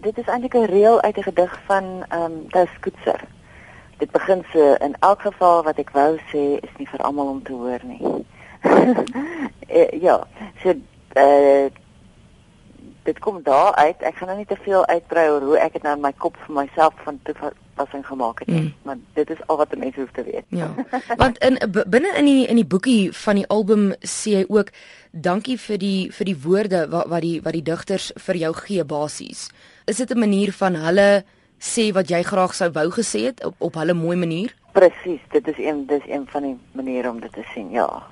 [0.00, 3.20] Dit is eintlik 'n reël uit 'n gedig van ehm um, Tous Koetser.
[3.96, 7.42] Dit begin so in elk geval wat ek wou sê is nie vir almal om
[7.42, 8.26] te hoor nie.
[10.06, 10.26] ja,
[10.62, 10.68] so
[11.12, 11.70] eh uh,
[13.02, 14.02] dit kom daar uit.
[14.02, 16.36] Ek gaan nou nie te veel uitbrei oor hoe ek dit nou in my kop
[16.36, 17.20] vir myself van
[17.80, 18.74] toepassing gemaak het nie, mm.
[18.82, 20.44] maar dit is al wat mense hoef te weet.
[20.48, 20.74] Ja.
[21.22, 21.58] Want in
[21.88, 24.72] binne in die in die boekie van die album sê hy ook
[25.10, 28.84] dankie vir die vir die woorde wat wat die wat die digters vir jou gee
[28.84, 29.50] basies.
[29.86, 31.24] Is dit 'n manier van hulle
[31.58, 34.54] sê wat jy graag sou wou gesê het op op hulle mooi manier?
[34.72, 37.70] Presies, dit is een dis een van die maniere om dit te sien.
[37.70, 38.06] Ja.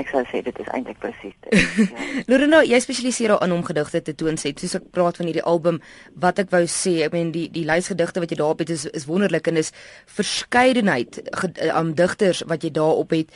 [0.00, 1.52] Ek sou sê dit is eintlik presies dit.
[1.84, 2.22] Ja.
[2.30, 4.60] Lorena, jy spesialiseer daarin om gedigte te toonset.
[4.62, 5.80] Soos ek praat van hierdie album,
[6.22, 8.86] wat ek wou sê, ek meen die die lys gedigte wat jy daarop het is
[8.90, 9.72] is wonderlik en is
[10.16, 13.30] verskeidenheid aan um, digters wat jy daarop het.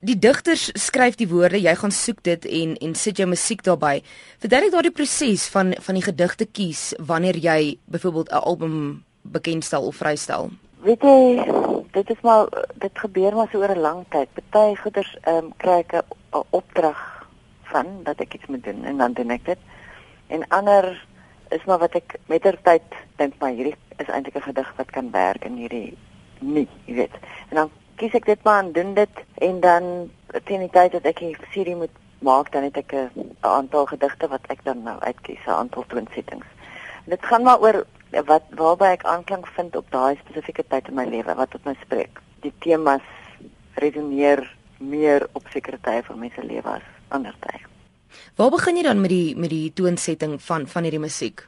[0.00, 4.02] Die digters skryf die woorde, jy gaan soek dit en en sit jou musiek daarbey.
[4.44, 8.76] Verduidelik daardie proses van van die gedigte kies wanneer jy byvoorbeeld 'n album
[9.22, 10.50] bekendstel of vrystel.
[10.82, 14.28] Weet jy, dit is maar dit gebeur maar so oor 'n lang tyd.
[14.50, 17.00] Party goeders ehm um, kry ek 'n opdrag
[17.62, 19.58] van dat ek iets moet doen en dan doen ek dit.
[20.26, 21.06] En ander
[21.48, 25.44] is maar wat ek mettertyd dink maar hierdie is eintlik 'n gedig wat kan werk
[25.44, 25.96] in hierdie
[26.38, 27.14] nie, jy weet.
[27.48, 30.10] En dan kies ek dit maar en doen dit en dan
[30.44, 34.28] teen die tyd dat ek die serie moet maak dan het ek 'n aantal gedigte
[34.28, 36.46] wat ek dan nou uitkies, 'n aantal toonsettings.
[37.04, 37.86] En dit gaan maar oor
[38.20, 41.72] wat waarby ek aanklank vind op daai spesifieke tyd in my lewe wat tot my
[41.80, 42.20] spreek.
[42.44, 43.04] Die temas
[43.80, 44.44] resoneer
[44.78, 47.62] meer op sekere tye van my se lewe as ander tye.
[48.36, 51.46] Waar begin jy dan met die met die toonsetting van van hierdie musiek?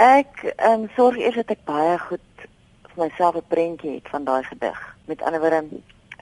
[0.00, 2.46] Ek ehm um, sorg eers dat ek baie goed
[2.94, 4.80] vir myself 'n prentjie het van daai gedig.
[5.04, 5.64] Met ander woorde,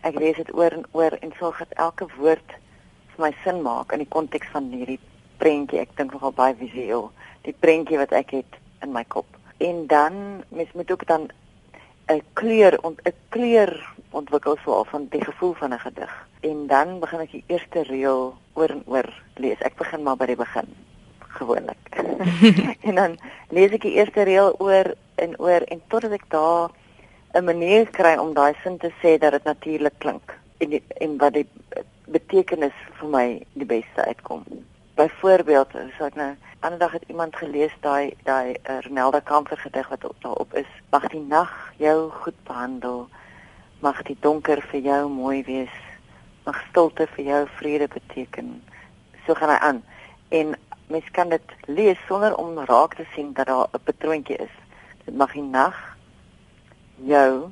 [0.03, 2.59] ek lees dit oor en oor en sorg dat elke woord
[3.15, 5.01] vir my sin maak in die konteks van hierdie
[5.39, 5.81] prentjie.
[5.81, 7.11] Ek dink nogal baie visueel,
[7.43, 9.27] die prentjie wat ek het in my kop
[9.69, 10.15] en dan
[10.49, 11.29] mens moet ook dan
[12.07, 13.71] 'n kleur ont 'n kleur
[14.11, 16.27] ontwikkel so al van die gevoel van 'n gedig.
[16.41, 19.59] En dan begin ek die eerste reël oor en oor lees.
[19.59, 20.69] Ek begin maar by die begin
[21.19, 21.83] gewoonlik.
[22.89, 26.71] en dan lees ek die eerste reël oor en oor en totdat ek daar
[27.35, 31.17] 'n manier kry om daai sin te sê dat dit natuurlik klink en die, en
[31.19, 31.49] wat die
[32.05, 34.45] betekenis vir my die beste uitkom.
[34.95, 36.29] Byvoorbeeld, so ek nou
[36.63, 40.69] ander dag het iemand gelees daai daai uh, Renelda Kamfer gedig wat daarop is.
[40.95, 41.51] Mag die nag
[41.83, 43.09] jou goed behandel.
[43.83, 45.75] Mag die donker vir jou mooi wees.
[46.47, 48.53] Mag stilte vir jou vrede beteken.
[49.27, 49.83] So gaan hy aan.
[50.31, 50.55] En
[50.87, 54.55] mens kan dit lees sonder om raak te sien dat daar 'n patroontjie is.
[55.05, 55.75] Dit mag die nag
[57.03, 57.51] jou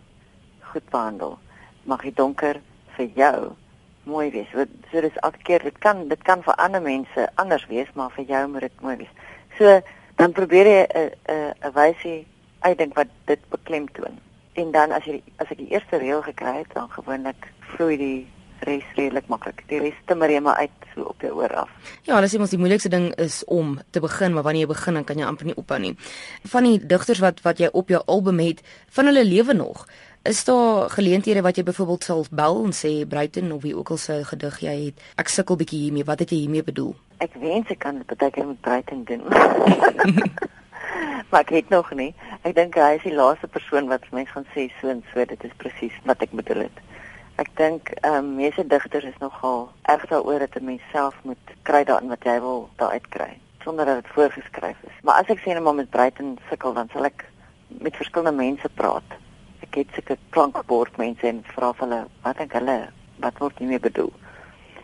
[0.70, 1.38] goed behandel.
[1.82, 2.62] Mag die donker
[2.94, 3.56] vir jou
[4.04, 4.50] mooi wees.
[4.54, 8.10] Wat so dis elke keer dit kan dit kan vir ander mense anders wees, maar
[8.16, 9.14] vir jou moet dit mooi wees.
[9.58, 9.80] So
[10.16, 12.26] dan probeer jy 'n 'n 'n wysie
[12.60, 14.18] uitdink wat dit beklemtoon.
[14.52, 18.26] En dan as jy as ek die eerste reël gekry het, dan gewoonlik vloei die
[18.66, 19.64] res redelik maklik.
[19.70, 21.70] Die res te maar maar uit so op jou oor af.
[22.06, 25.04] Ja, dis mos die moeilikste ding is om te begin, maar wanneer jy begin dan
[25.04, 25.94] kan jy amper nie ophou nie.
[26.44, 29.86] Van die digters wat wat jy op jou album het, van hulle lewe nog.
[30.22, 33.96] Is daar geleenthede wat jy byvoorbeeld sal bel en sê Bruiten of wie ook al
[33.96, 35.00] se gedig jy het?
[35.18, 36.04] Ek sukkel bietjie hiermee.
[36.06, 36.92] Wat het jy hiermee bedoel?
[37.18, 39.24] Ek wens ek kan dit baie keer met Bruiten doen.
[41.30, 42.14] maar ek het nog nie.
[42.46, 45.24] Ek dink hy is die laaste persoon wat vir my gaan sê so en so
[45.32, 46.78] dit is presies wat ek bedoel het.
[47.42, 51.56] Ek dink ehm um, meeste digters is nogal erg daaroor dat 'n mens self moet
[51.66, 53.32] kry daarin wat jy wil daar uitkry
[53.66, 55.02] sonder dat dit voorgeskryf is.
[55.02, 57.26] Maar as ek sê net maar met Bruiten sukkel dan sal ek
[57.82, 59.18] met verskillende mense praat
[59.72, 62.76] ek het sulke klankbord mense en vra vir hulle wat dink hulle
[63.24, 64.10] wat word hiermee bedoel.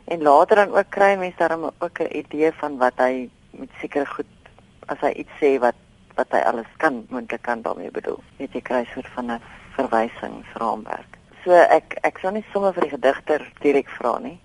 [0.08, 4.06] En later dan ook kry mense daarom ook 'n idee van wat hy met sekere
[4.06, 4.32] goed
[4.86, 5.76] as hy iets sê wat
[6.16, 8.18] wat hy alles kan moontlik kan daarmee bedoel.
[8.38, 9.40] Weet jy kry soort van 'n
[9.76, 11.18] verwysingsraamwerk.
[11.44, 14.40] So ek ek sou nie sommer vir die gedigter direk vra nie.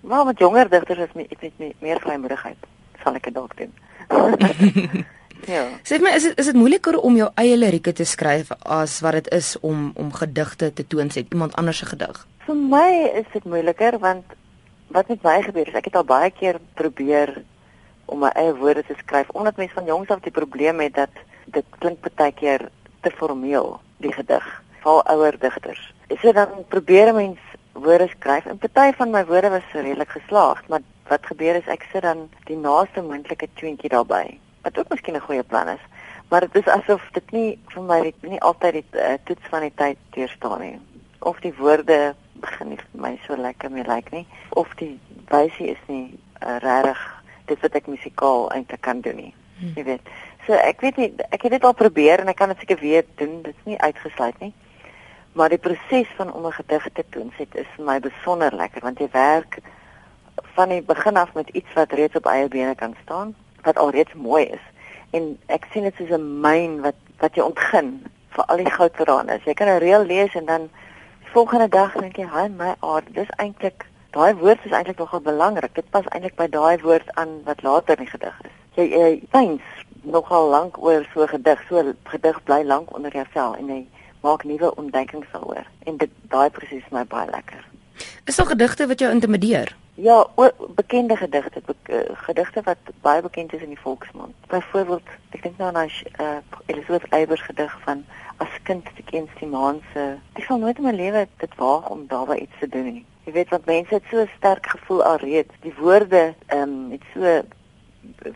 [0.00, 2.60] Maar met jonger digters is my ek net meer vrymoedigheid.
[3.02, 3.72] Sal ek dit dalk doen.
[5.46, 5.64] Ja.
[5.84, 9.12] Sê my is dit is dit moeiliker om jou eie lirieke te skryf as wat
[9.12, 12.26] dit is om om gedigte te toonset iemand anders se gedig?
[12.46, 12.90] Vir my
[13.20, 14.24] is dit moeiliker want
[14.88, 17.42] wat met my gebeur is ek het al baie keer probeer
[18.06, 21.22] om my eie woorde te skryf omdat mense van jongs af die probleem het dat
[21.46, 22.68] dit klink baie keer
[23.00, 24.46] te formeel die gedig
[24.80, 25.80] val ouer digters.
[26.20, 27.40] So dan probeer 'n mens
[27.72, 31.86] woorde skryf en party van my woorde was redelik geslaagd, maar wat gebeur is ek
[31.92, 35.84] sit dan die naaste moontlike twintjie daarbey wat ook miskien 'n goeie plan is.
[36.28, 39.60] Maar dit is asof dit nie vir my nie, nie altyd die uh, toets van
[39.60, 40.78] die tyd deurstaan nie.
[41.18, 45.00] Of die woorde begin nie vir my so lekker meer lyk like nie, of die
[45.28, 49.34] wysie is nie uh, regtig dit wat ek musikaal eintlik kan doen nie.
[49.58, 49.72] Hmm.
[49.76, 50.14] Jy weet.
[50.46, 53.04] So ek weet nie ek het dit al probeer en ek kan dit seker weer
[53.16, 53.42] doen.
[53.42, 54.54] Dit is nie uitgesluit nie.
[55.32, 58.98] Maar die proses van om 'n gedig te toonset is vir my besonder lekker want
[58.98, 59.60] jy werk
[60.54, 63.34] van die begin af met iets wat reeds op eie bene kan staan,
[63.64, 64.64] wat alreeds mooi is.
[65.10, 69.44] En ek sien dit soos 'n myn wat wat jy ontgin vir al die goudverranes.
[69.44, 70.68] Jy kan 'n reël lees en dan
[71.32, 75.74] volgende dag dink jy, "Haai my aard, dis eintlik daai woord is eintlik nogal belangrik.
[75.74, 79.22] Dit pas eintlik by daai woord aan wat later in die gedig is." Jy jy
[79.30, 79.62] pyns
[80.02, 81.62] nogal lank oor so 'n gedig.
[81.68, 83.86] So gedig bly lank onder jou vel en jy
[84.20, 85.66] maak nuwe ontdekkings daaroor.
[85.84, 87.69] En dit daai proses is my baie lekker.
[88.24, 89.76] Is daar gedigte wat jou intimideer?
[89.94, 94.34] Ja, o, bekende gedigte, be, uh, gedigte wat baie bekend is in die volksmond.
[94.48, 96.36] Byvoorbeeld, ek dink nou aan 'n uh,
[96.66, 98.04] Elisabeth Eybers gedig van
[98.36, 100.16] as kind te ken die maan se.
[100.32, 103.04] Ek sal nooit in my lewe dit waag om daarby iets te doen nie.
[103.24, 105.54] Jy weet wat mense het so sterk gevoel alreeds.
[105.60, 107.42] Die woorde ehm um, het so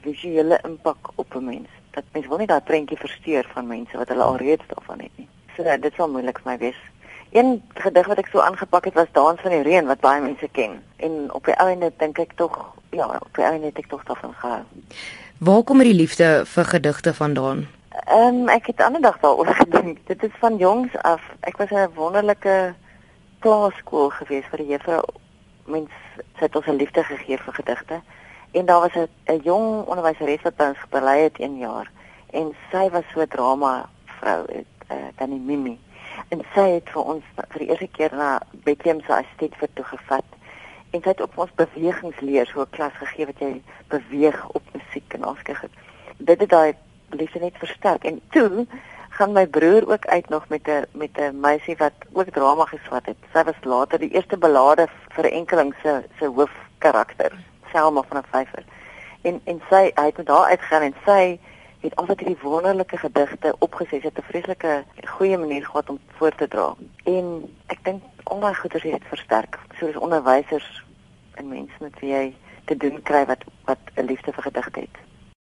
[0.05, 1.69] visuele impak op 'n mens.
[1.91, 5.29] Dat mens wil nie daai prentjie versteur van mense wat hulle alreeds daarvan het nie.
[5.57, 6.81] So dit sal moeilik vir my wees
[7.35, 10.49] Een gedig wat ek so aangepak het was Dans van die Reën wat baie mense
[10.53, 10.77] ken.
[10.97, 12.59] En op die einde dink ek tog
[12.95, 14.61] ja, op die einde het ek tog daarvan gehou.
[15.39, 17.65] Waar kom hierdie liefde vir gedigte vandaan?
[18.07, 19.99] Ehm um, ek het ander dag daaroor gedink.
[20.07, 21.27] Dit is van jongs af.
[21.41, 22.75] Ek was in 'n wonderlike
[23.39, 25.03] klaskool gewees vir die juffrou
[25.67, 25.91] mens
[26.39, 28.01] het ons 'n liefde gegee vir gedigte.
[28.51, 31.91] En daar was 'n jong onderwyseres wat ons gebly het 1 jaar
[32.31, 35.79] en sy was so drama vrou, uh, tannie Mimi
[36.35, 38.31] en sy het vir ons vir die eerste keer na
[38.67, 40.41] Bethlehem se estate vir toe gevat
[40.95, 43.53] en sy het op ons bewegingsleer so 'n klas gegee wat jy
[43.95, 45.71] beweeg op musiek en alskyk.
[46.19, 46.75] Dit het daai
[47.11, 48.67] liefde net versterk en toe
[49.17, 53.07] gaan my broer ook uit nog met 'n met 'n meisie wat ook drama geswat
[53.07, 53.17] het.
[53.33, 57.33] Sy was later die eerste belade vir enkeling se se hoofkarakter,
[57.73, 58.65] Selma van 'n vyfer.
[59.23, 61.39] En en sy hy het met haar uitgegaan en sy
[61.85, 66.49] het altyd hierdie wonderlike gedigte opgeset het 'n vreeslike goeie manier gehad om voor te
[66.49, 66.75] dra.
[67.05, 67.27] En
[67.67, 69.59] ek dink al daai goeders het versterk.
[69.79, 70.85] Soos onderwysers
[71.35, 72.35] en mense met wie jy
[72.65, 74.97] te doen kry wat wat 'n liefde vir gedigte het.